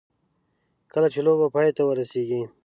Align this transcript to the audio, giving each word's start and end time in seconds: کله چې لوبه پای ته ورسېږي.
کله 0.93 1.07
چې 1.13 1.19
لوبه 1.25 1.47
پای 1.53 1.69
ته 1.77 1.81
ورسېږي. 1.85 2.41